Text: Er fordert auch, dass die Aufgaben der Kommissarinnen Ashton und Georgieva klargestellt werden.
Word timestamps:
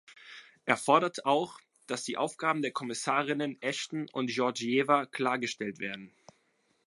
Er 0.65 0.77
fordert 0.77 1.25
auch, 1.27 1.59
dass 1.85 2.03
die 2.03 2.17
Aufgaben 2.17 2.63
der 2.63 2.71
Kommissarinnen 2.71 3.61
Ashton 3.61 4.09
und 4.11 4.31
Georgieva 4.31 5.05
klargestellt 5.05 5.77
werden. 5.77 6.11